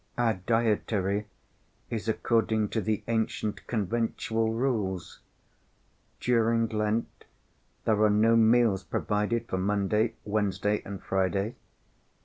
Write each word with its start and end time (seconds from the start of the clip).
"Our 0.17 0.33
dietary 0.33 1.27
is 1.91 2.09
according 2.09 2.69
to 2.69 2.81
the 2.81 3.03
ancient 3.07 3.67
conventual 3.67 4.51
rules. 4.51 5.19
During 6.19 6.67
Lent 6.69 7.25
there 7.85 8.01
are 8.01 8.09
no 8.09 8.35
meals 8.35 8.83
provided 8.83 9.47
for 9.47 9.59
Monday, 9.59 10.15
Wednesday, 10.25 10.81
and 10.85 11.03
Friday. 11.03 11.53